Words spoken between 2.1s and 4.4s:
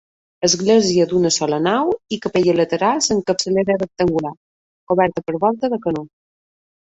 i capelles laterals amb capçalera rectangular,